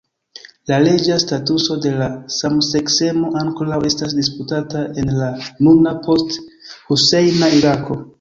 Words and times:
La 0.69 0.77
leĝa 0.83 1.15
statuso 1.23 1.75
de 1.83 1.91
la 1.97 2.07
samseksemo 2.35 3.29
ankoraŭ 3.41 3.77
estas 3.89 4.15
disputata 4.21 4.81
en 5.03 5.13
la 5.19 5.29
nuna 5.69 5.93
post-Husejna 6.09 7.51
Irako. 7.59 7.99